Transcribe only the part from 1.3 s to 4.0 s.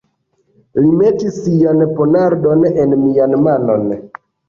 sian ponardon en mian manon.